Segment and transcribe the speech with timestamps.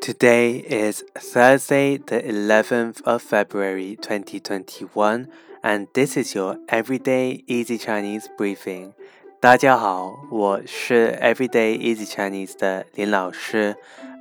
[0.00, 5.27] Today is Thursday, the 11th of February 2021,
[5.63, 8.93] and this is your Everyday Easy Chinese briefing.
[9.39, 13.75] 大家好，我是 Everyday Easy Chinese 的林老师，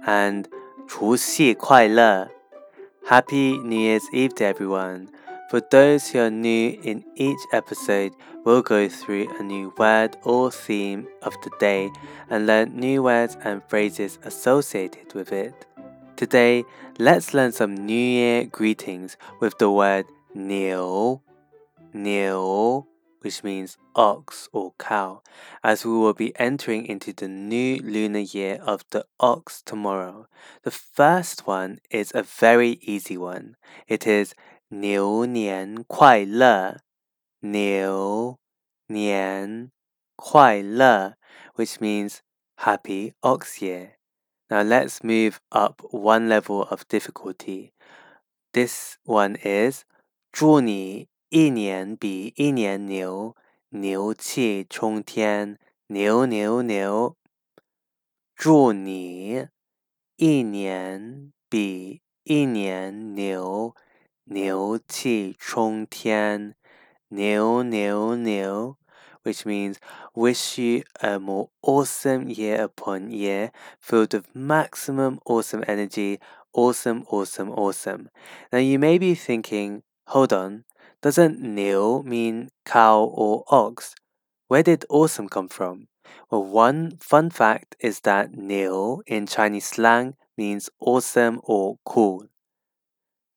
[0.06, 0.46] and
[0.86, 2.30] 除夕快乐！
[3.06, 5.08] Happy New Year's Eve to everyone.
[5.50, 8.14] For those who are new in each episode,
[8.44, 11.90] we'll go through a new word or theme of the day
[12.28, 15.66] and learn new words and phrases associated with it.
[16.14, 16.62] Today,
[17.00, 21.20] let's learn some New Year greetings with the word Niu,
[21.92, 22.86] Niu,
[23.22, 25.20] which means ox or cow,
[25.64, 30.28] as we will be entering into the new lunar year of the ox tomorrow.
[30.62, 33.56] The first one is a very easy one.
[33.88, 34.32] It is
[34.69, 36.81] 牛年快乐，
[37.39, 38.39] 牛
[38.87, 39.71] 年
[40.15, 41.17] 快乐,
[41.55, 42.17] which means
[42.57, 43.91] happy ox year.
[44.47, 47.71] Now let's move up one level of difficulty.
[48.51, 49.83] This one is
[50.31, 53.35] 祝你一年比一年牛，
[53.69, 55.57] 牛气冲天，
[55.87, 57.17] 牛牛牛。
[58.35, 59.47] 祝你
[60.17, 63.75] 一年比一年牛，
[64.29, 66.55] 牛气冲天，
[67.09, 68.77] 牛牛牛。
[69.25, 69.79] which means
[70.13, 76.19] wish you a more awesome year upon year filled with maximum awesome energy.
[76.53, 78.09] Awesome, awesome, awesome.
[78.53, 80.63] Now you may be thinking, hold on,
[81.01, 83.95] doesn't Niu mean cow or ox?
[84.47, 85.87] Where did awesome come from?
[86.29, 92.27] Well, one fun fact is that Niu in Chinese slang means awesome or cool.